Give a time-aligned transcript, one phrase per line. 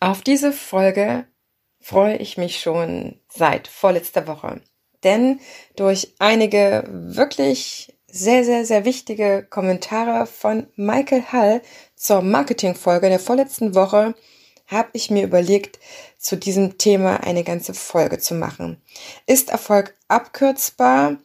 [0.00, 1.26] Auf diese Folge
[1.80, 4.60] freue ich mich schon seit vorletzter Woche.
[5.02, 5.40] Denn
[5.76, 11.62] durch einige wirklich sehr, sehr, sehr wichtige Kommentare von Michael Hall
[11.94, 14.14] zur Marketingfolge der vorletzten Woche
[14.66, 15.78] habe ich mir überlegt,
[16.18, 18.80] zu diesem Thema eine ganze Folge zu machen.
[19.26, 21.16] Ist Erfolg abkürzbar?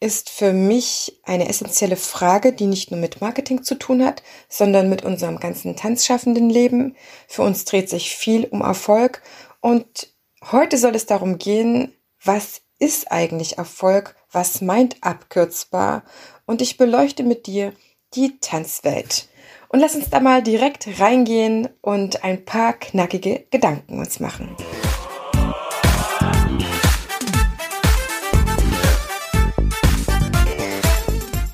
[0.00, 4.90] Ist für mich eine essentielle Frage, die nicht nur mit Marketing zu tun hat, sondern
[4.90, 6.96] mit unserem ganzen tanzschaffenden Leben.
[7.28, 9.22] Für uns dreht sich viel um Erfolg
[9.60, 10.08] und
[10.50, 14.16] heute soll es darum gehen, was ist eigentlich Erfolg?
[14.30, 16.04] Was meint abkürzbar?
[16.44, 17.72] Und ich beleuchte mit dir
[18.14, 19.28] die Tanzwelt.
[19.68, 24.54] Und lass uns da mal direkt reingehen und ein paar knackige Gedanken uns machen.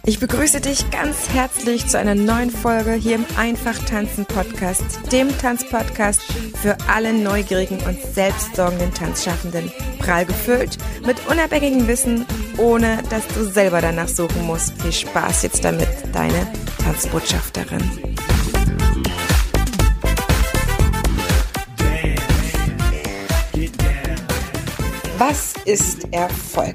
[0.05, 5.29] Ich begrüße dich ganz herzlich zu einer neuen Folge hier im Einfach Tanzen Podcast, dem
[5.39, 6.21] Tanzpodcast
[6.61, 9.71] für alle neugierigen und selbstsorgenden Tanzschaffenden.
[10.01, 12.27] Prall gefüllt mit unabhängigem Wissen,
[12.59, 14.73] ohne dass du selber danach suchen musst.
[14.83, 18.17] Viel Spaß jetzt damit, deine Tanzbotschafterin.
[25.19, 26.75] Was ist Erfolg?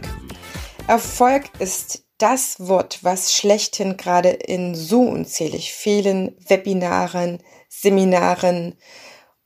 [0.87, 8.75] Erfolg ist das Wort, was schlechthin gerade in so unzählig vielen Webinaren, Seminaren,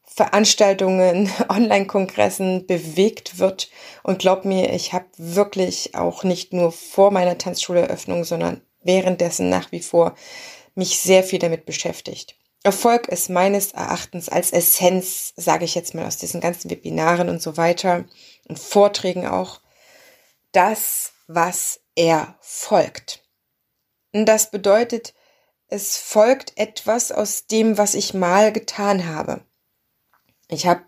[0.06, 3.70] Veranstaltungen, Online-Kongressen bewegt wird.
[4.04, 9.72] Und glaub mir, ich habe wirklich auch nicht nur vor meiner Tanzschuleröffnung, sondern währenddessen nach
[9.72, 10.16] wie vor
[10.76, 12.36] mich sehr viel damit beschäftigt.
[12.64, 17.42] Erfolg ist meines Erachtens als Essenz, sage ich jetzt mal aus diesen ganzen Webinaren und
[17.42, 18.06] so weiter
[18.48, 19.62] und Vorträgen auch,
[20.52, 23.24] das, was er folgt.
[24.14, 25.14] Und das bedeutet,
[25.68, 29.42] es folgt etwas aus dem, was ich mal getan habe.
[30.50, 30.84] Ich habe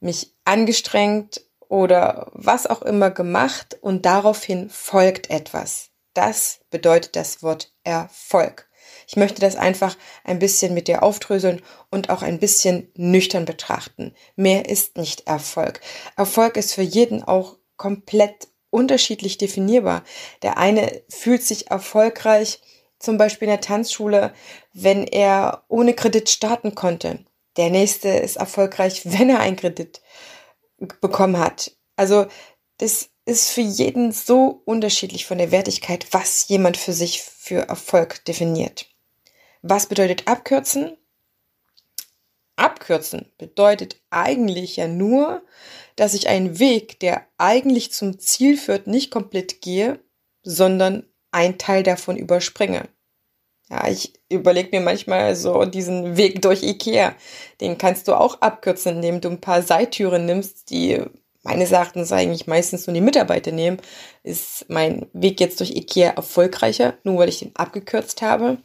[0.00, 5.90] mich angestrengt oder was auch immer gemacht und daraufhin folgt etwas.
[6.14, 8.68] Das bedeutet das Wort Erfolg.
[9.06, 14.14] Ich möchte das einfach ein bisschen mit dir aufdröseln und auch ein bisschen nüchtern betrachten.
[14.34, 15.80] Mehr ist nicht Erfolg.
[16.16, 20.04] Erfolg ist für jeden auch komplett unterschiedlich definierbar.
[20.42, 22.60] Der eine fühlt sich erfolgreich,
[22.98, 24.34] zum Beispiel in der Tanzschule,
[24.74, 27.24] wenn er ohne Kredit starten konnte.
[27.56, 30.02] Der nächste ist erfolgreich, wenn er einen Kredit
[31.00, 31.72] bekommen hat.
[31.96, 32.26] Also
[32.76, 38.26] das ist für jeden so unterschiedlich von der Wertigkeit, was jemand für sich für Erfolg
[38.26, 38.90] definiert.
[39.62, 40.98] Was bedeutet abkürzen?
[42.56, 45.42] Abkürzen bedeutet eigentlich ja nur,
[45.94, 50.00] dass ich einen Weg, der eigentlich zum Ziel führt, nicht komplett gehe,
[50.42, 52.88] sondern ein Teil davon überspringe.
[53.68, 57.14] Ja, ich überlege mir manchmal so diesen Weg durch Ikea.
[57.60, 61.02] Den kannst du auch abkürzen, indem du ein paar Seitüren nimmst, die
[61.46, 63.78] meines Erachtens eigentlich meistens nur die Mitarbeiter nehmen,
[64.24, 68.58] ist mein Weg jetzt durch Ikea erfolgreicher, nur weil ich den abgekürzt habe.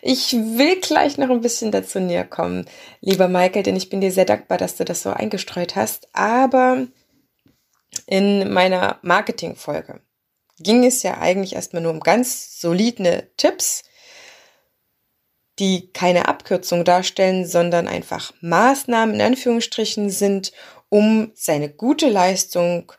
[0.00, 2.66] Ich will gleich noch ein bisschen dazu näher kommen,
[3.00, 6.08] lieber Michael, denn ich bin dir sehr dankbar, dass du das so eingestreut hast.
[6.12, 6.86] Aber
[8.06, 10.00] in meiner Marketingfolge
[10.60, 13.82] ging es ja eigentlich erstmal nur um ganz solide Tipps,
[15.58, 20.52] die keine Abkürzung darstellen, sondern einfach Maßnahmen in Anführungsstrichen sind,
[20.90, 22.92] um seine gute Leistung,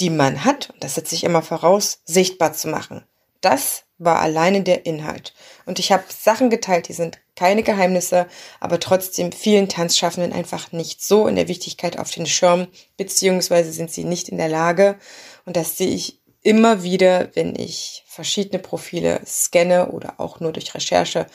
[0.00, 3.04] die man hat, und das setze ich immer voraus, sichtbar zu machen.
[3.40, 5.34] Das war alleine der Inhalt.
[5.66, 8.26] Und ich habe Sachen geteilt, die sind keine Geheimnisse,
[8.58, 13.90] aber trotzdem vielen Tanzschaffenden einfach nicht so in der Wichtigkeit auf den Schirm, beziehungsweise sind
[13.90, 14.98] sie nicht in der Lage.
[15.44, 20.74] Und das sehe ich immer wieder, wenn ich verschiedene Profile scanne oder auch nur durch
[20.74, 21.26] Recherche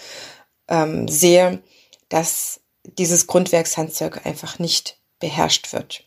[0.67, 1.62] ähm, sehe,
[2.09, 6.03] dass dieses Grundwerkshandzeug einfach nicht beherrscht wird.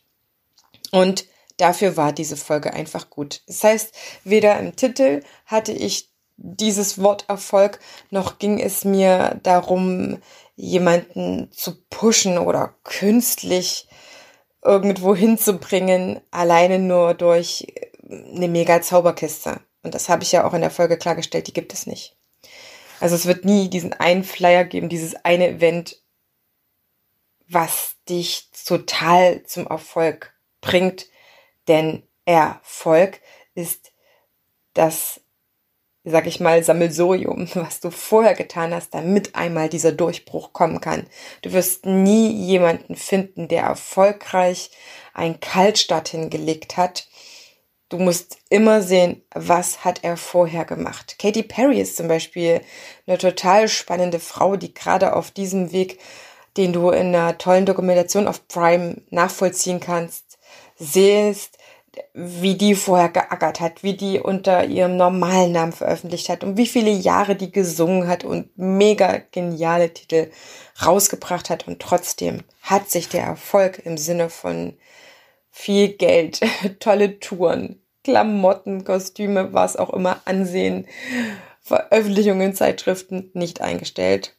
[0.93, 3.43] Und dafür war diese Folge einfach gut.
[3.49, 3.93] Das heißt,
[4.23, 7.81] weder im Titel hatte ich dieses Wort Erfolg,
[8.11, 10.19] noch ging es mir darum,
[10.55, 13.89] jemanden zu pushen oder künstlich
[14.65, 17.67] irgendwo hinzubringen, alleine nur durch
[18.09, 19.61] eine mega Zauberkiste.
[19.83, 22.17] Und das habe ich ja auch in der Folge klargestellt, die gibt es nicht.
[23.01, 25.97] Also es wird nie diesen einen Flyer geben, dieses eine Event,
[27.49, 31.07] was dich total zum Erfolg bringt.
[31.67, 33.21] Denn Erfolg
[33.55, 33.93] ist
[34.75, 35.21] das,
[36.05, 41.07] sag ich mal, Sammelsurium, was du vorher getan hast, damit einmal dieser Durchbruch kommen kann.
[41.43, 44.71] Du wirst nie jemanden finden, der erfolgreich
[45.15, 47.09] einen Kaltstart hingelegt hat.
[47.89, 51.17] Du musst immer sehen, was hat er vorher gemacht.
[51.19, 52.61] Katy Perry ist zum Beispiel
[53.07, 55.99] eine total spannende Frau, die gerade auf diesem Weg
[56.59, 60.39] den du in einer tollen Dokumentation auf Prime nachvollziehen kannst,
[60.77, 61.57] siehst,
[62.15, 66.67] wie die vorher geackert hat, wie die unter ihrem normalen Namen veröffentlicht hat und wie
[66.67, 70.31] viele Jahre die gesungen hat und mega geniale Titel
[70.85, 74.75] rausgebracht hat und trotzdem hat sich der Erfolg im Sinne von
[75.51, 76.41] viel Geld,
[76.81, 80.87] tolle Touren, Klamotten, Kostüme, was auch immer, Ansehen,
[81.61, 84.35] Veröffentlichungen, Zeitschriften nicht eingestellt.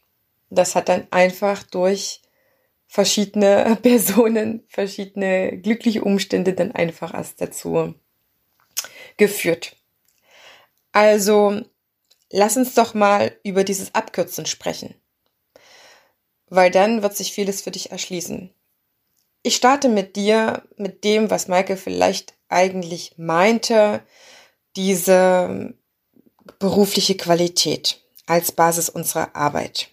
[0.49, 2.21] Das hat dann einfach durch
[2.87, 7.95] verschiedene Personen, verschiedene glückliche Umstände dann einfach erst dazu
[9.17, 9.75] geführt.
[10.91, 11.61] Also
[12.31, 14.95] lass uns doch mal über dieses Abkürzen sprechen,
[16.47, 18.53] weil dann wird sich vieles für dich erschließen.
[19.43, 24.01] Ich starte mit dir, mit dem, was Michael vielleicht eigentlich meinte,
[24.75, 25.73] diese
[26.57, 29.89] berufliche Qualität als Basis unserer Arbeit.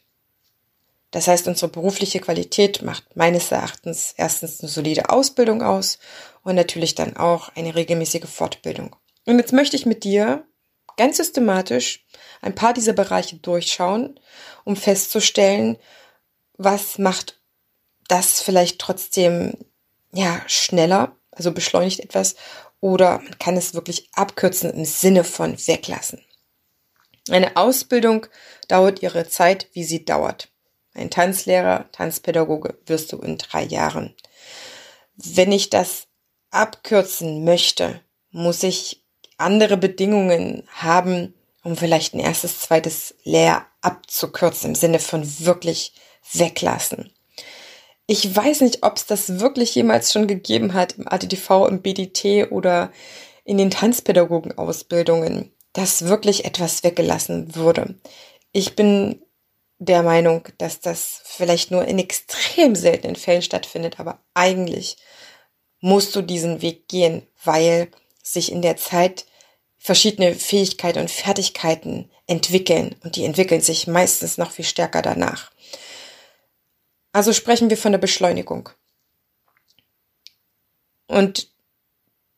[1.10, 5.98] Das heißt, unsere berufliche Qualität macht meines Erachtens erstens eine solide Ausbildung aus
[6.42, 8.96] und natürlich dann auch eine regelmäßige Fortbildung.
[9.24, 10.44] Und jetzt möchte ich mit dir
[10.96, 12.04] ganz systematisch
[12.42, 14.18] ein paar dieser Bereiche durchschauen,
[14.64, 15.78] um festzustellen,
[16.56, 17.40] was macht
[18.08, 19.54] das vielleicht trotzdem
[20.12, 22.36] ja schneller, also beschleunigt etwas
[22.80, 26.24] oder man kann es wirklich abkürzen im Sinne von weglassen.
[27.28, 28.26] Eine Ausbildung
[28.68, 30.48] dauert ihre Zeit, wie sie dauert.
[30.96, 34.14] Ein Tanzlehrer, Tanzpädagoge wirst du in drei Jahren.
[35.16, 36.06] Wenn ich das
[36.50, 38.00] abkürzen möchte,
[38.30, 39.04] muss ich
[39.36, 45.92] andere Bedingungen haben, um vielleicht ein erstes, zweites Lehr abzukürzen, im Sinne von wirklich
[46.32, 47.12] weglassen.
[48.06, 52.50] Ich weiß nicht, ob es das wirklich jemals schon gegeben hat im ADTV, im BDT
[52.50, 52.90] oder
[53.44, 57.96] in den Tanzpädagogenausbildungen, dass wirklich etwas weggelassen wurde.
[58.52, 59.20] Ich bin
[59.78, 64.96] der Meinung, dass das vielleicht nur in extrem seltenen Fällen stattfindet, aber eigentlich
[65.80, 67.90] musst du diesen Weg gehen, weil
[68.22, 69.26] sich in der Zeit
[69.78, 75.52] verschiedene Fähigkeiten und Fertigkeiten entwickeln und die entwickeln sich meistens noch viel stärker danach.
[77.12, 78.68] Also sprechen wir von der Beschleunigung.
[81.06, 81.50] Und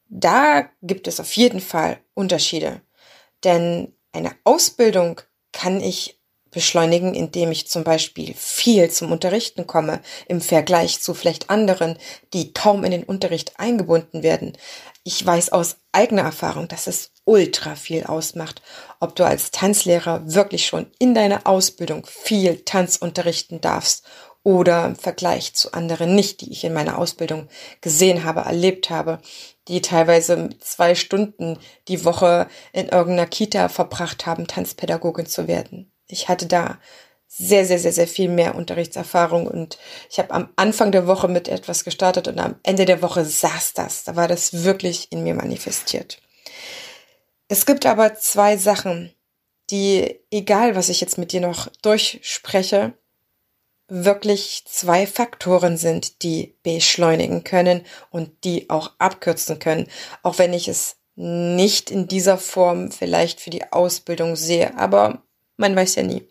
[0.09, 2.83] da gibt es auf jeden Fall Unterschiede,
[3.45, 5.21] denn eine Ausbildung
[5.53, 6.18] kann ich
[6.51, 11.99] beschleunigen, indem ich zum Beispiel viel zum Unterrichten komme im Vergleich zu vielleicht anderen,
[12.33, 14.57] die kaum in den Unterricht eingebunden werden.
[15.05, 18.63] Ich weiß aus eigener Erfahrung, dass es ultra viel ausmacht,
[19.01, 24.05] ob du als Tanzlehrer wirklich schon in deiner Ausbildung viel Tanz unterrichten darfst
[24.43, 27.49] oder im Vergleich zu anderen nicht, die ich in meiner Ausbildung
[27.81, 29.19] gesehen habe, erlebt habe,
[29.69, 31.59] die teilweise zwei Stunden
[31.89, 36.79] die Woche in irgendeiner Kita verbracht haben, Tanzpädagogin zu werden ich hatte da
[37.29, 39.79] sehr, sehr, sehr, sehr viel mehr Unterrichtserfahrung und
[40.11, 43.75] ich habe am Anfang der Woche mit etwas gestartet und am Ende der Woche saß
[43.75, 44.05] das.
[44.05, 46.21] Da war das wirklich in mir manifestiert.
[47.49, 49.13] Es gibt aber zwei Sachen,
[49.71, 52.95] die, egal was ich jetzt mit dir noch durchspreche,
[53.89, 59.89] wirklich zwei Faktoren sind, die beschleunigen können und die auch abkürzen können,
[60.23, 64.79] auch wenn ich es nicht in dieser Form vielleicht für die Ausbildung sehe.
[64.79, 65.23] Aber
[65.59, 66.27] man weiß ja nie.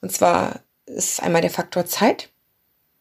[0.00, 2.30] Und zwar ist einmal der Faktor Zeit.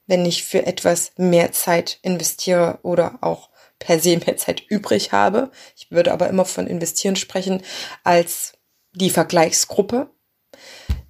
[0.08, 5.52] Wenn ich für etwas mehr Zeit investiere oder auch per se mehr Zeit übrig habe,
[5.76, 7.62] ich würde aber immer von investieren sprechen
[8.04, 8.54] als
[8.94, 10.10] die Vergleichsgruppe,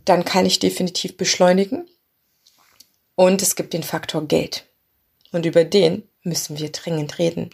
[0.04, 1.88] dann kann ich definitiv beschleunigen.
[3.16, 4.66] Und es gibt den Faktor Geld.
[5.32, 7.50] Und über den müssen wir dringend reden.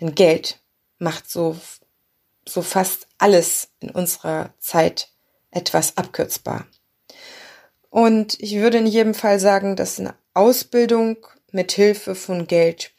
[0.00, 0.60] Denn Geld
[0.98, 1.56] macht so,
[2.46, 5.10] so fast alles in unserer Zeit
[5.56, 6.66] etwas abkürzbar.
[7.88, 11.16] Und ich würde in jedem Fall sagen, dass eine Ausbildung
[11.50, 12.92] mit Hilfe von Geld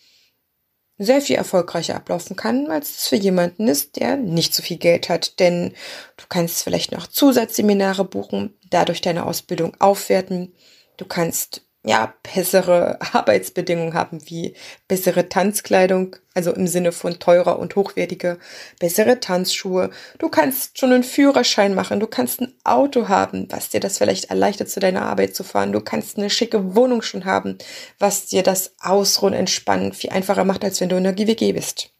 [0.97, 5.09] sehr viel erfolgreicher ablaufen kann, als es für jemanden ist, der nicht so viel Geld
[5.09, 5.39] hat.
[5.39, 5.73] Denn
[6.17, 10.55] du kannst vielleicht noch Zusatzseminare buchen, dadurch deine Ausbildung aufwerten.
[10.97, 14.55] Du kannst ja, bessere Arbeitsbedingungen haben, wie
[14.87, 18.37] bessere Tanzkleidung, also im Sinne von teurer und hochwertiger,
[18.79, 19.89] bessere Tanzschuhe.
[20.17, 24.25] Du kannst schon einen Führerschein machen, du kannst ein Auto haben, was dir das vielleicht
[24.25, 25.71] erleichtert, zu deiner Arbeit zu fahren.
[25.71, 27.57] Du kannst eine schicke Wohnung schon haben,
[27.99, 31.96] was dir das Ausruhen, Entspannen viel einfacher macht, als wenn du in der GWG bist.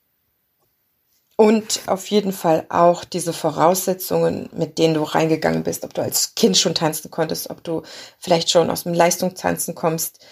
[1.40, 6.34] Und auf jeden Fall auch diese Voraussetzungen, mit denen du reingegangen bist, ob du als
[6.34, 7.84] Kind schon tanzen konntest, ob du
[8.18, 10.26] vielleicht schon aus dem Leistungstanzen kommst.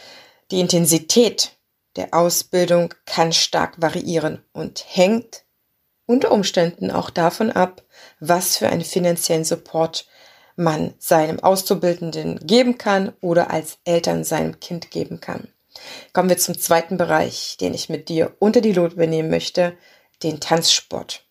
[0.49, 1.51] Die Intensität
[1.95, 5.43] der Ausbildung kann stark variieren und hängt
[6.07, 7.83] unter Umständen auch davon ab,
[8.19, 10.07] was für einen finanziellen Support
[10.55, 15.49] man seinem Auszubildenden geben kann oder als Eltern seinem Kind geben kann.
[16.13, 19.77] Kommen wir zum zweiten Bereich, den ich mit dir unter die Lupe nehmen möchte,
[20.23, 21.25] den Tanzsport.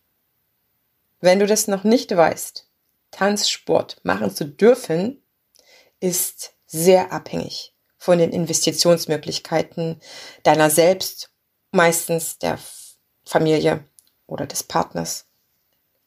[1.21, 2.67] Wenn du das noch nicht weißt,
[3.11, 5.23] Tanzsport machen zu dürfen,
[5.99, 9.99] ist sehr abhängig von den Investitionsmöglichkeiten
[10.43, 11.31] deiner selbst,
[11.71, 12.59] meistens der
[13.25, 13.83] Familie
[14.27, 15.25] oder des Partners.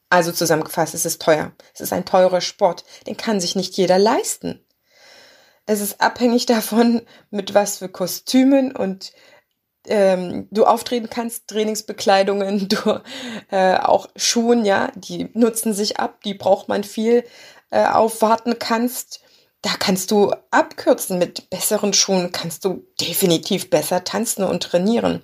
[0.09, 1.51] Also zusammengefasst, es ist teuer.
[1.73, 2.83] Es ist ein teurer Sport.
[3.05, 4.65] Den kann sich nicht jeder leisten.
[5.65, 9.11] Es ist abhängig davon, mit was für Kostümen und
[9.87, 13.01] ähm, du auftreten kannst, Trainingsbekleidungen, du
[13.51, 17.23] äh, auch Schuhen, ja, die nutzen sich ab, die braucht man viel
[17.71, 19.21] äh, aufwarten kannst.
[19.61, 25.21] Da kannst du abkürzen mit besseren Schuhen, kannst du definitiv besser tanzen und trainieren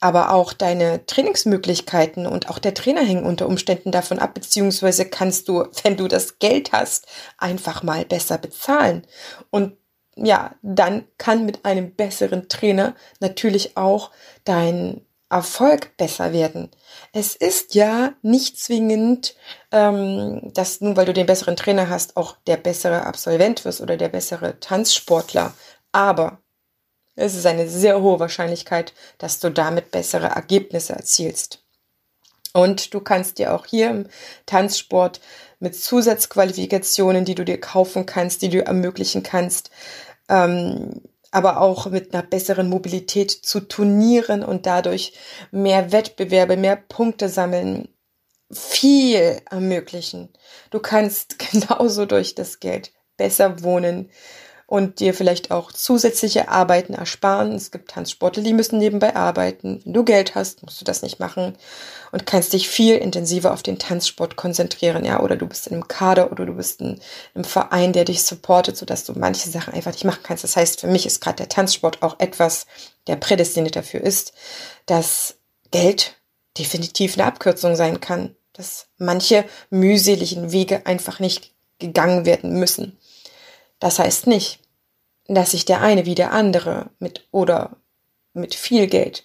[0.00, 5.48] aber auch deine Trainingsmöglichkeiten und auch der Trainer hängen unter Umständen davon ab, beziehungsweise kannst
[5.48, 9.06] du, wenn du das Geld hast, einfach mal besser bezahlen.
[9.50, 9.76] Und
[10.24, 14.10] ja, dann kann mit einem besseren Trainer natürlich auch
[14.44, 16.70] dein Erfolg besser werden.
[17.12, 19.36] Es ist ja nicht zwingend,
[19.72, 23.96] ähm, dass nun, weil du den besseren Trainer hast, auch der bessere Absolvent wirst oder
[23.96, 25.52] der bessere Tanzsportler.
[25.92, 26.38] Aber
[27.14, 31.62] es ist eine sehr hohe Wahrscheinlichkeit, dass du damit bessere Ergebnisse erzielst.
[32.54, 34.06] Und du kannst dir auch hier im
[34.46, 35.20] Tanzsport
[35.60, 39.70] mit Zusatzqualifikationen, die du dir kaufen kannst, die du ermöglichen kannst,
[40.28, 45.12] ähm, aber auch mit einer besseren Mobilität zu Turnieren und dadurch
[45.50, 47.88] mehr Wettbewerbe, mehr Punkte sammeln,
[48.50, 50.30] viel ermöglichen.
[50.70, 54.10] Du kannst genauso durch das Geld besser wohnen,
[54.68, 57.54] und dir vielleicht auch zusätzliche Arbeiten ersparen.
[57.54, 59.80] Es gibt Tanzsportler, die müssen nebenbei arbeiten.
[59.82, 61.56] Wenn du Geld hast, musst du das nicht machen
[62.12, 65.88] und kannst dich viel intensiver auf den Tanzsport konzentrieren, ja, oder du bist in einem
[65.88, 67.00] Kader oder du bist in
[67.34, 70.44] einem Verein, der dich supportet, sodass du manche Sachen einfach nicht machen kannst.
[70.44, 72.66] Das heißt, für mich ist gerade der Tanzsport auch etwas,
[73.06, 74.34] der prädestiniert dafür ist,
[74.84, 75.36] dass
[75.70, 76.16] Geld
[76.58, 82.97] definitiv eine Abkürzung sein kann, dass manche mühseligen Wege einfach nicht gegangen werden müssen.
[83.80, 84.60] Das heißt nicht,
[85.26, 87.76] dass sich der eine wie der andere mit oder
[88.32, 89.24] mit viel Geld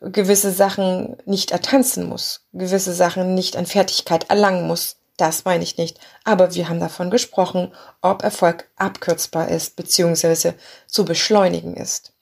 [0.00, 4.96] gewisse Sachen nicht ertanzen muss, gewisse Sachen nicht an Fertigkeit erlangen muss.
[5.16, 5.98] Das meine ich nicht.
[6.24, 7.72] Aber wir haben davon gesprochen,
[8.02, 10.52] ob Erfolg abkürzbar ist bzw.
[10.86, 12.12] zu beschleunigen ist.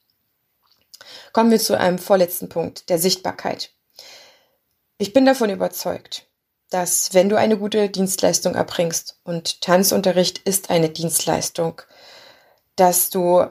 [1.33, 3.71] Kommen wir zu einem vorletzten Punkt, der Sichtbarkeit.
[4.99, 6.27] Ich bin davon überzeugt,
[6.75, 11.81] dass wenn du eine gute Dienstleistung erbringst und Tanzunterricht ist eine Dienstleistung,
[12.75, 13.47] dass du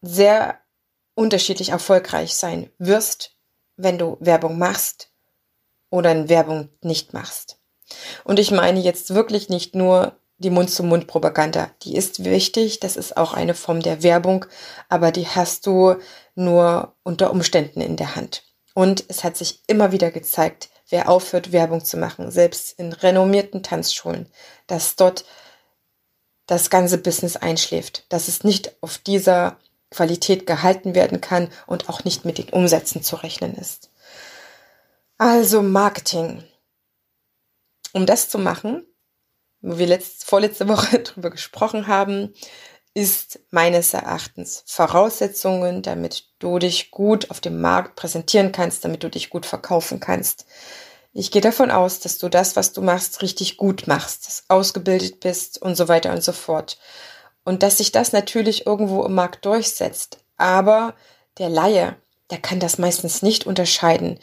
[0.00, 0.60] sehr
[1.16, 3.32] unterschiedlich erfolgreich sein wirst,
[3.76, 5.10] wenn du Werbung machst
[5.90, 7.58] oder Werbung nicht machst.
[8.22, 11.72] Und ich meine jetzt wirklich nicht nur die Mund-zu-Mund-Propaganda.
[11.82, 14.46] Die ist wichtig, das ist auch eine Form der Werbung,
[14.88, 15.96] aber die hast du
[16.36, 18.44] nur unter Umständen in der Hand.
[18.74, 23.62] Und es hat sich immer wieder gezeigt, wer aufhört, Werbung zu machen, selbst in renommierten
[23.62, 24.26] Tanzschulen,
[24.66, 25.24] dass dort
[26.46, 29.58] das ganze Business einschläft, dass es nicht auf dieser
[29.90, 33.90] Qualität gehalten werden kann und auch nicht mit den Umsätzen zu rechnen ist.
[35.16, 36.42] Also Marketing.
[37.92, 38.84] Um das zu machen,
[39.60, 42.34] wo wir letzt, vorletzte Woche drüber gesprochen haben,
[42.94, 49.10] ist meines Erachtens Voraussetzungen, damit du dich gut auf dem Markt präsentieren kannst, damit du
[49.10, 50.46] dich gut verkaufen kannst.
[51.12, 55.60] Ich gehe davon aus, dass du das, was du machst, richtig gut machst, ausgebildet bist
[55.60, 56.78] und so weiter und so fort.
[57.44, 60.18] Und dass sich das natürlich irgendwo im Markt durchsetzt.
[60.36, 60.94] Aber
[61.38, 61.96] der Laie,
[62.30, 64.18] der kann das meistens nicht unterscheiden,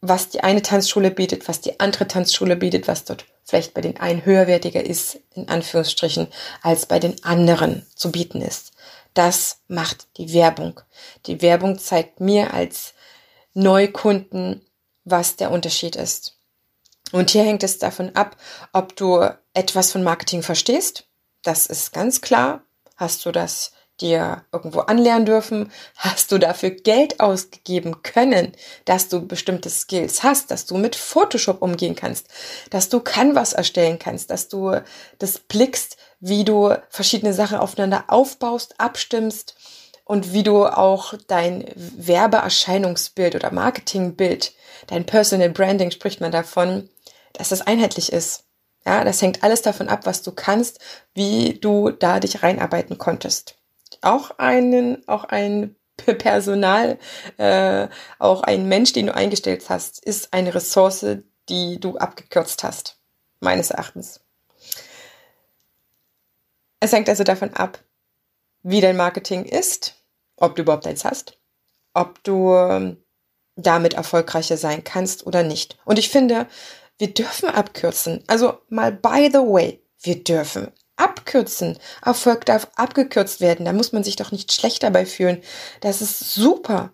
[0.00, 3.96] was die eine Tanzschule bietet, was die andere Tanzschule bietet, was dort vielleicht bei den
[3.98, 6.26] einen höherwertiger ist, in Anführungsstrichen,
[6.62, 8.72] als bei den anderen zu bieten ist.
[9.14, 10.80] Das macht die Werbung.
[11.26, 12.92] Die Werbung zeigt mir als
[13.54, 14.66] Neukunden,
[15.04, 16.36] was der Unterschied ist.
[17.12, 18.36] Und hier hängt es davon ab,
[18.72, 19.24] ob du
[19.54, 21.06] etwas von Marketing verstehst.
[21.42, 22.62] Das ist ganz klar.
[22.96, 25.72] Hast du das dir irgendwo anlernen dürfen?
[25.96, 28.52] Hast du dafür Geld ausgegeben können,
[28.84, 32.28] dass du bestimmte Skills hast, dass du mit Photoshop umgehen kannst,
[32.70, 34.80] dass du Canvas erstellen kannst, dass du
[35.18, 39.56] das blickst, wie du verschiedene Sachen aufeinander aufbaust, abstimmst
[40.04, 44.54] und wie du auch dein Werbeerscheinungsbild oder Marketingbild,
[44.86, 46.88] dein Personal Branding spricht man davon,
[47.32, 48.44] dass das einheitlich ist.
[48.84, 50.78] Ja, das hängt alles davon ab, was du kannst,
[51.12, 53.55] wie du da dich reinarbeiten konntest
[54.02, 56.98] auch einen, auch ein Personal,
[57.38, 57.88] äh,
[58.18, 61.04] auch ein Mensch, den du eingestellt hast, ist eine Ressource,
[61.48, 62.98] die du abgekürzt hast,
[63.40, 64.20] meines Erachtens.
[66.80, 67.82] Es hängt also davon ab,
[68.62, 69.94] wie dein Marketing ist,
[70.36, 71.38] ob du überhaupt eins hast,
[71.94, 73.02] ob du ähm,
[73.56, 75.78] damit erfolgreicher sein kannst oder nicht.
[75.84, 76.46] Und ich finde,
[76.98, 78.22] wir dürfen abkürzen.
[78.26, 81.78] Also mal by the way, wir dürfen abkürzen.
[82.04, 83.66] Erfolg darf abgekürzt werden.
[83.66, 85.42] Da muss man sich doch nicht schlecht dabei fühlen.
[85.80, 86.92] Das ist super.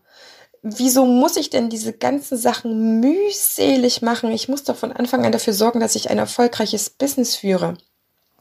[0.62, 4.30] Wieso muss ich denn diese ganzen Sachen mühselig machen?
[4.30, 7.76] Ich muss doch von Anfang an dafür sorgen, dass ich ein erfolgreiches Business führe.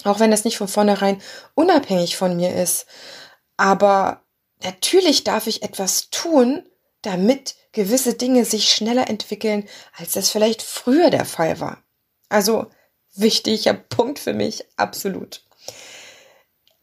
[0.03, 1.21] Auch wenn das nicht von vornherein
[1.55, 2.85] unabhängig von mir ist.
[3.57, 4.21] Aber
[4.63, 6.63] natürlich darf ich etwas tun,
[7.01, 11.83] damit gewisse Dinge sich schneller entwickeln, als das vielleicht früher der Fall war.
[12.29, 12.67] Also
[13.15, 15.43] wichtiger Punkt für mich, absolut.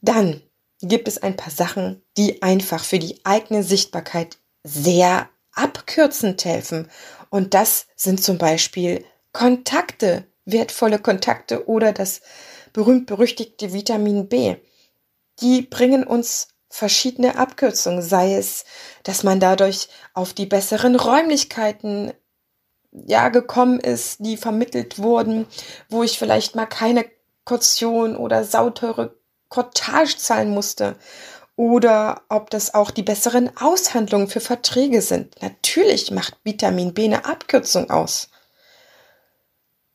[0.00, 0.43] Dann
[0.81, 6.88] gibt es ein paar Sachen, die einfach für die eigene Sichtbarkeit sehr abkürzend helfen.
[7.31, 12.21] Und das sind zum Beispiel Kontakte, wertvolle Kontakte oder das
[12.73, 14.57] berühmt-berüchtigte Vitamin B.
[15.40, 18.64] Die bringen uns verschiedene Abkürzungen, sei es,
[19.02, 22.12] dass man dadurch auf die besseren Räumlichkeiten
[22.93, 25.47] ja gekommen ist, die vermittelt wurden,
[25.88, 27.05] wo ich vielleicht mal keine
[27.45, 29.14] Kaution oder sauteure
[29.49, 30.97] Cottage zahlen musste
[31.57, 35.43] oder ob das auch die besseren Aushandlungen für Verträge sind.
[35.43, 38.28] Natürlich macht Vitamin B eine Abkürzung aus.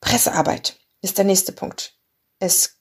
[0.02, 1.96] Pressearbeit ist der nächste Punkt.
[2.40, 2.76] Es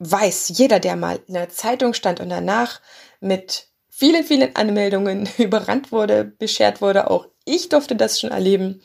[0.00, 2.80] weiß jeder, der mal in der Zeitung stand und danach
[3.20, 8.82] mit vielen, vielen Anmeldungen überrannt wurde, beschert wurde, auch ich durfte das schon erleben,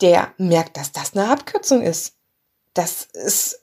[0.00, 2.16] der merkt, dass das eine Abkürzung ist.
[2.74, 3.59] Das ist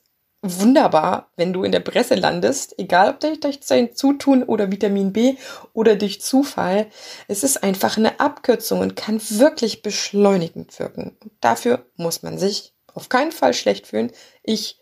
[0.60, 5.36] wunderbar, wenn du in der Presse landest, egal ob durch, sein Zutun oder Vitamin B
[5.74, 6.88] oder durch Zufall.
[7.28, 11.18] Es ist einfach eine Abkürzung und kann wirklich beschleunigend wirken.
[11.42, 14.12] dafür muss man sich auf keinen Fall schlecht fühlen.
[14.44, 14.80] Ich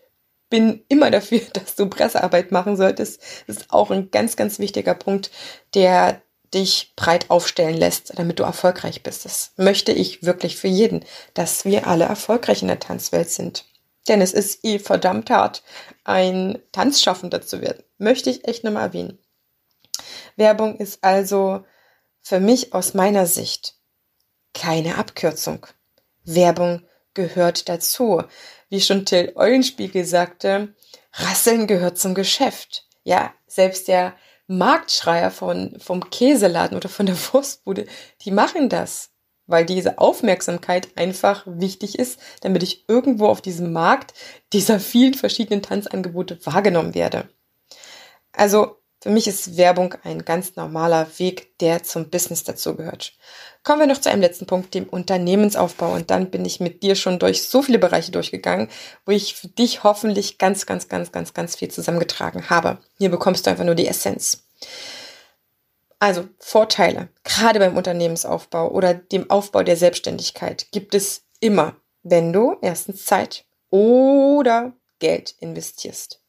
[0.49, 3.21] bin immer dafür, dass du Pressearbeit machen solltest.
[3.47, 5.31] Das ist auch ein ganz, ganz wichtiger Punkt,
[5.73, 6.21] der
[6.53, 9.25] dich breit aufstellen lässt, damit du erfolgreich bist.
[9.25, 11.03] Das möchte ich wirklich für jeden,
[11.33, 13.65] dass wir alle erfolgreich in der Tanzwelt sind.
[14.07, 15.63] Denn es ist eh verdammt hart,
[16.03, 17.83] ein Tanzschaffender zu werden.
[17.97, 19.19] Möchte ich echt nochmal erwähnen.
[20.35, 21.65] Werbung ist also
[22.21, 23.75] für mich aus meiner Sicht
[24.53, 25.65] keine Abkürzung.
[26.23, 28.23] Werbung gehört dazu.
[28.69, 30.73] Wie schon Till Eulenspiegel sagte,
[31.13, 32.87] Rasseln gehört zum Geschäft.
[33.03, 34.15] Ja, selbst der
[34.47, 37.85] Marktschreier von, vom Käseladen oder von der Wurstbude,
[38.21, 39.11] die machen das
[39.47, 44.13] weil diese Aufmerksamkeit einfach wichtig ist, damit ich irgendwo auf diesem Markt
[44.53, 47.29] dieser vielen verschiedenen Tanzangebote wahrgenommen werde.
[48.31, 53.13] Also für mich ist Werbung ein ganz normaler Weg, der zum Business dazugehört.
[53.63, 55.93] Kommen wir noch zu einem letzten Punkt, dem Unternehmensaufbau.
[55.93, 58.67] Und dann bin ich mit dir schon durch so viele Bereiche durchgegangen,
[59.05, 62.79] wo ich für dich hoffentlich ganz, ganz, ganz, ganz, ganz viel zusammengetragen habe.
[62.97, 64.47] Hier bekommst du einfach nur die Essenz.
[65.99, 72.57] Also Vorteile, gerade beim Unternehmensaufbau oder dem Aufbau der Selbstständigkeit, gibt es immer, wenn du
[72.61, 76.21] erstens Zeit oder Geld investierst.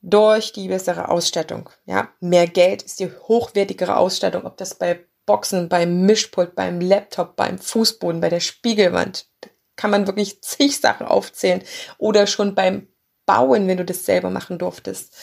[0.00, 1.70] Durch die bessere Ausstattung.
[1.84, 7.36] Ja, mehr Geld ist die hochwertigere Ausstattung, ob das bei Boxen, beim Mischpult, beim Laptop,
[7.36, 9.26] beim Fußboden, bei der Spiegelwand.
[9.42, 11.62] Da kann man wirklich zig Sachen aufzählen.
[11.98, 12.88] Oder schon beim
[13.26, 15.14] Bauen, wenn du das selber machen durftest.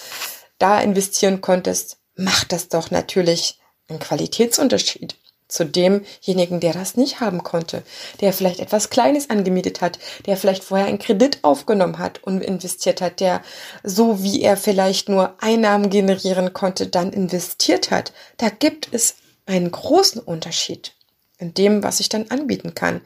[0.60, 5.16] Da investieren konntest, macht das doch natürlich einen Qualitätsunterschied
[5.48, 7.84] zu demjenigen, der das nicht haben konnte,
[8.20, 13.00] der vielleicht etwas Kleines angemietet hat, der vielleicht vorher einen Kredit aufgenommen hat und investiert
[13.00, 13.44] hat, der
[13.84, 18.12] so wie er vielleicht nur Einnahmen generieren konnte, dann investiert hat.
[18.38, 20.94] Da gibt es einen großen Unterschied
[21.38, 23.02] in dem, was ich dann anbieten kann.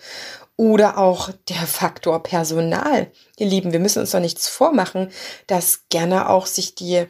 [0.55, 3.11] Oder auch der Faktor Personal.
[3.37, 5.09] Ihr Lieben, wir müssen uns doch nichts vormachen,
[5.47, 7.05] dass gerne auch sich die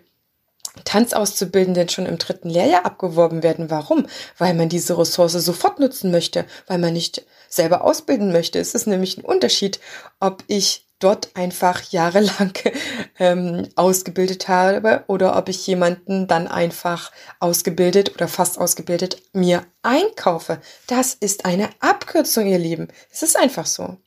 [0.85, 3.69] Tanzauszubildenden schon im dritten Lehrjahr abgeworben werden.
[3.69, 4.07] Warum?
[4.37, 8.59] Weil man diese Ressource sofort nutzen möchte, weil man nicht selber ausbilden möchte.
[8.59, 9.79] Es ist nämlich ein Unterschied,
[10.19, 12.53] ob ich dort einfach jahrelang
[13.19, 20.61] ähm, ausgebildet habe oder ob ich jemanden dann einfach ausgebildet oder fast ausgebildet mir einkaufe.
[20.87, 22.89] Das ist eine Abkürzung, ihr Lieben.
[23.11, 23.97] Es ist einfach so.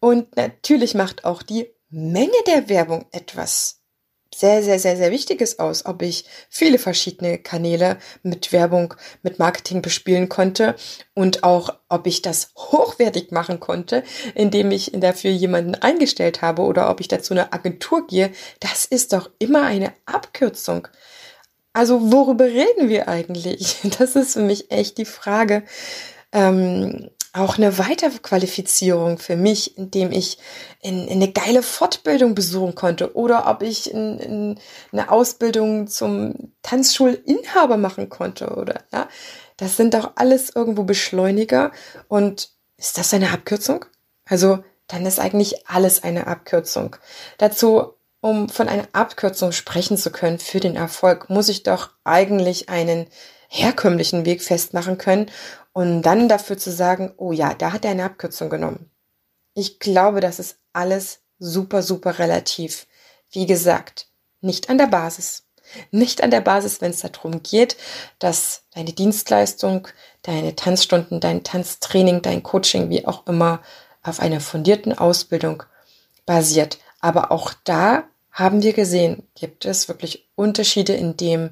[0.00, 3.77] Und natürlich macht auch die Menge der Werbung etwas
[4.38, 9.82] sehr, sehr, sehr, sehr Wichtiges aus, ob ich viele verschiedene Kanäle mit Werbung, mit Marketing
[9.82, 10.76] bespielen konnte
[11.14, 14.04] und auch, ob ich das hochwertig machen konnte,
[14.36, 18.30] indem ich dafür jemanden eingestellt habe oder ob ich dazu eine Agentur gehe.
[18.60, 20.86] Das ist doch immer eine Abkürzung.
[21.72, 23.78] Also worüber reden wir eigentlich?
[23.98, 25.64] Das ist für mich echt die Frage.
[26.30, 30.38] Ähm, auch eine Weiterqualifizierung für mich, indem ich
[30.80, 34.60] in, in eine geile Fortbildung besuchen konnte oder ob ich in, in
[34.92, 39.08] eine Ausbildung zum Tanzschulinhaber machen konnte oder ja,
[39.56, 41.72] das sind doch alles irgendwo Beschleuniger
[42.08, 43.84] und ist das eine Abkürzung?
[44.24, 46.96] Also dann ist eigentlich alles eine Abkürzung.
[47.36, 52.68] Dazu, um von einer Abkürzung sprechen zu können für den Erfolg, muss ich doch eigentlich
[52.68, 53.06] einen
[53.48, 55.30] herkömmlichen Weg festmachen können
[55.78, 58.90] und dann dafür zu sagen, oh ja, da hat er eine Abkürzung genommen.
[59.54, 62.88] Ich glaube, das ist alles super, super relativ.
[63.30, 64.08] Wie gesagt,
[64.40, 65.44] nicht an der Basis.
[65.92, 67.76] Nicht an der Basis, wenn es darum geht,
[68.18, 69.86] dass deine Dienstleistung,
[70.22, 73.62] deine Tanzstunden, dein Tanztraining, dein Coaching, wie auch immer,
[74.02, 75.62] auf einer fundierten Ausbildung
[76.26, 76.78] basiert.
[77.00, 81.50] Aber auch da haben wir gesehen, gibt es wirklich Unterschiede in dem,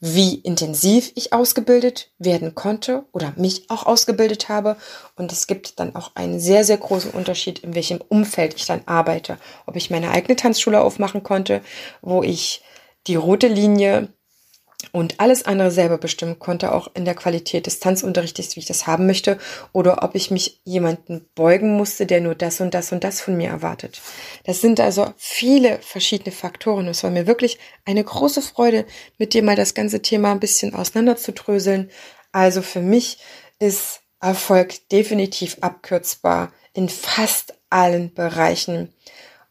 [0.00, 4.76] wie intensiv ich ausgebildet werden konnte oder mich auch ausgebildet habe.
[5.16, 8.82] Und es gibt dann auch einen sehr, sehr großen Unterschied, in welchem Umfeld ich dann
[8.86, 9.38] arbeite.
[9.66, 11.62] Ob ich meine eigene Tanzschule aufmachen konnte,
[12.00, 12.62] wo ich
[13.08, 14.08] die rote Linie
[14.92, 18.86] und alles andere selber bestimmen konnte, auch in der Qualität des Tanzunterrichtes, wie ich das
[18.86, 19.38] haben möchte,
[19.72, 23.36] oder ob ich mich jemanden beugen musste, der nur das und das und das von
[23.36, 24.00] mir erwartet.
[24.44, 26.86] Das sind also viele verschiedene Faktoren.
[26.86, 28.86] Es war mir wirklich eine große Freude,
[29.18, 31.90] mit dir mal das ganze Thema ein bisschen auseinanderzudröseln.
[32.30, 33.18] Also für mich
[33.58, 38.94] ist Erfolg definitiv abkürzbar in fast allen Bereichen.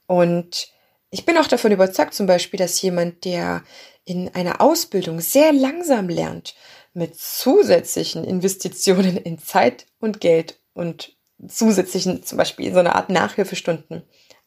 [0.08, 0.72] Und
[1.10, 3.64] ich bin auch davon überzeugt, zum Beispiel, dass jemand, der
[4.08, 6.56] in einer Ausbildung sehr langsam lernt,
[6.94, 11.16] mit zusätzlichen Investitionen in Zeit und Geld und
[11.46, 14.04] zusätzlichen, zum Beispiel so eine Art Nachhilfestunden,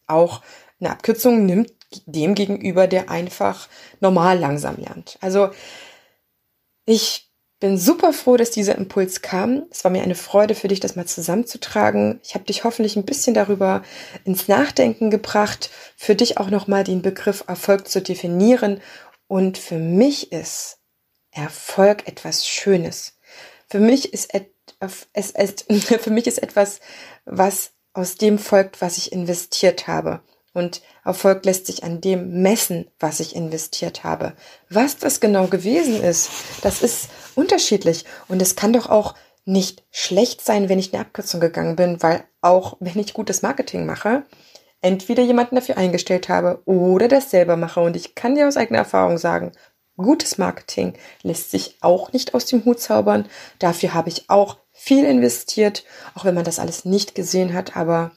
[0.06, 0.42] auch
[0.80, 1.72] eine Abkürzung nimmt
[2.06, 3.68] dem gegenüber, der einfach
[4.00, 5.18] normal langsam lernt.
[5.20, 5.50] Also
[6.86, 7.28] ich
[7.60, 9.64] bin super froh, dass dieser Impuls kam.
[9.70, 12.18] Es war mir eine Freude für dich, das mal zusammenzutragen.
[12.24, 13.82] Ich habe dich hoffentlich ein bisschen darüber
[14.24, 18.80] ins Nachdenken gebracht, für dich auch nochmal den Begriff Erfolg zu definieren
[19.30, 20.78] und für mich ist
[21.30, 23.16] Erfolg etwas Schönes.
[23.68, 24.34] Für mich ist
[25.14, 25.66] es ist,
[26.00, 26.80] für mich ist etwas,
[27.26, 30.20] was aus dem folgt, was ich investiert habe.
[30.52, 34.34] Und Erfolg lässt sich an dem messen, was ich investiert habe.
[34.68, 36.28] Was das genau gewesen ist,
[36.62, 38.06] das ist unterschiedlich.
[38.26, 39.14] Und es kann doch auch
[39.44, 43.86] nicht schlecht sein, wenn ich eine Abkürzung gegangen bin, weil auch wenn ich gutes Marketing
[43.86, 44.24] mache,
[44.82, 47.80] entweder jemanden dafür eingestellt habe oder das selber mache.
[47.80, 49.52] Und ich kann dir aus eigener Erfahrung sagen,
[49.96, 53.26] gutes Marketing lässt sich auch nicht aus dem Hut zaubern.
[53.58, 58.12] Dafür habe ich auch viel investiert, auch wenn man das alles nicht gesehen hat, aber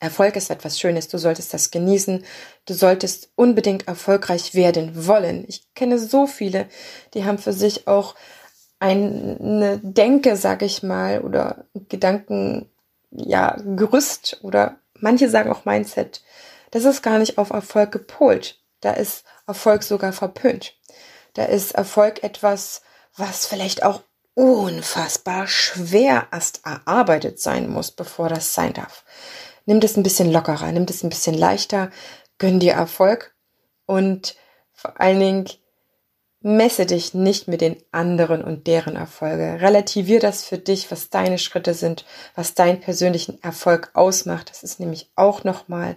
[0.00, 2.24] Erfolg ist etwas Schönes, du solltest das genießen,
[2.64, 5.44] du solltest unbedingt erfolgreich werden wollen.
[5.46, 6.66] Ich kenne so viele,
[7.12, 8.14] die haben für sich auch
[8.78, 12.70] eine Denke, sag ich mal, oder Gedanken,
[13.10, 16.22] ja, Gerüst oder manche sagen auch Mindset,
[16.70, 18.60] das ist gar nicht auf Erfolg gepolt.
[18.80, 20.74] Da ist Erfolg sogar verpönt.
[21.34, 22.82] Da ist Erfolg etwas,
[23.16, 24.02] was vielleicht auch
[24.34, 29.04] unfassbar schwer erst erarbeitet sein muss, bevor das sein darf.
[29.66, 31.90] Nimm das ein bisschen lockerer, nimm das ein bisschen leichter,
[32.38, 33.34] gönn dir Erfolg
[33.86, 34.36] und
[34.72, 35.48] vor allen Dingen
[36.42, 39.60] Messe dich nicht mit den anderen und deren Erfolge.
[39.60, 44.48] Relativier das für dich, was deine Schritte sind, was deinen persönlichen Erfolg ausmacht.
[44.48, 45.96] Das ist nämlich auch nochmal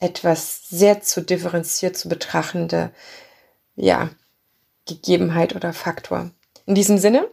[0.00, 2.92] etwas sehr zu differenziert zu betrachtende,
[3.76, 4.10] ja,
[4.86, 6.30] Gegebenheit oder Faktor.
[6.66, 7.28] In diesem Sinne,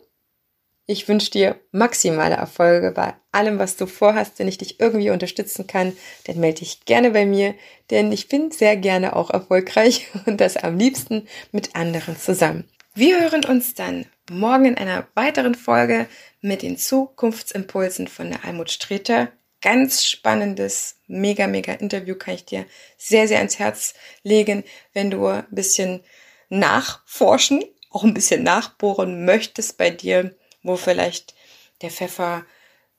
[0.92, 4.38] ich wünsche dir maximale Erfolge bei allem, was du vorhast.
[4.38, 7.56] Wenn ich dich irgendwie unterstützen kann, dann melde dich gerne bei mir,
[7.90, 12.70] denn ich bin sehr gerne auch erfolgreich und das am liebsten mit anderen zusammen.
[12.94, 16.08] Wir hören uns dann morgen in einer weiteren Folge
[16.42, 19.30] mit den Zukunftsimpulsen von der Almut Streter.
[19.62, 22.66] Ganz spannendes, mega, mega Interview kann ich dir
[22.98, 26.02] sehr, sehr ans Herz legen, wenn du ein bisschen
[26.50, 31.34] nachforschen, auch ein bisschen nachbohren möchtest bei dir wo vielleicht
[31.82, 32.46] der Pfeffer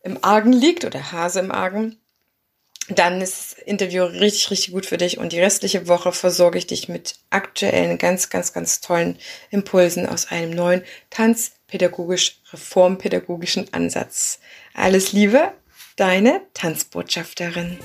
[0.03, 1.97] im Argen liegt oder Hase im Argen,
[2.89, 6.67] dann ist das Interview richtig, richtig gut für dich und die restliche Woche versorge ich
[6.67, 9.19] dich mit aktuellen, ganz, ganz, ganz tollen
[9.51, 14.41] Impulsen aus einem neuen tanzpädagogisch, reformpädagogischen Ansatz.
[14.75, 15.53] Alles Liebe,
[15.97, 17.79] deine Tanzbotschafterin.